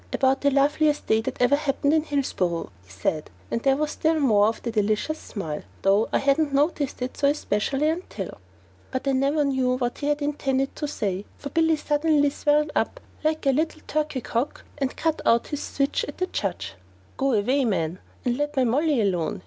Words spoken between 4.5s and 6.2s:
the delicious smile, "though I